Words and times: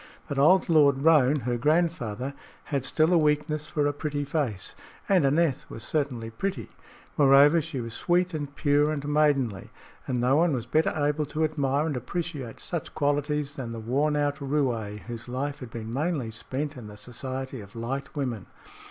But 0.27 0.39
old 0.39 0.67
Lord 0.67 1.03
Roane, 1.03 1.41
her 1.41 1.57
grandfather, 1.59 2.33
had 2.63 2.83
still 2.85 3.13
a 3.13 3.19
weakness 3.19 3.67
for 3.67 3.85
a 3.85 3.93
pretty 3.93 4.23
face, 4.25 4.75
and 5.07 5.23
Aneth 5.27 5.69
was 5.69 5.83
certainly 5.83 6.31
pretty. 6.31 6.69
Moreover, 7.17 7.61
she 7.61 7.79
was 7.81 7.93
sweet 7.93 8.33
and 8.33 8.55
pure 8.55 8.91
and 8.91 9.07
maidenly, 9.07 9.69
and 10.07 10.19
no 10.19 10.37
one 10.37 10.53
was 10.53 10.65
better 10.65 10.89
able 10.89 11.27
to 11.27 11.43
admire 11.43 11.85
and 11.85 11.95
appreciate 11.95 12.59
such 12.59 12.95
qualities 12.95 13.53
than 13.57 13.73
the 13.73 13.79
worn 13.79 14.15
out 14.15 14.37
roué 14.37 15.01
whose 15.01 15.29
life 15.29 15.59
had 15.59 15.69
been 15.69 15.93
mainly 15.93 16.31
spent 16.31 16.75
in 16.75 16.87
the 16.87 16.97
society 16.97 17.61
of 17.61 17.75
light 17.75 18.15
women. 18.15 18.47